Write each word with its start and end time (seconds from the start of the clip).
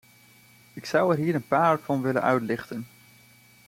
Ik 0.73 0.85
zou 0.85 1.11
er 1.11 1.17
hier 1.17 1.35
een 1.35 1.47
paar 1.47 1.79
van 1.79 2.01
willen 2.01 2.21
uitlichten. 2.21 2.87